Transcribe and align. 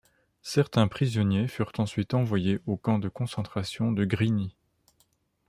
Certains 0.41 0.87
prisonniers 0.87 1.47
furent 1.47 1.73
ensuite 1.77 2.15
envoyés 2.15 2.59
au 2.65 2.75
Camp 2.75 2.97
de 2.97 3.07
concentration 3.07 3.91
de 3.91 4.03
Grini. 4.03 4.55